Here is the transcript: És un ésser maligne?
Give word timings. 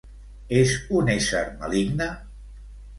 És 0.61 0.73
un 1.01 1.13
ésser 1.17 1.45
maligne? 1.63 2.13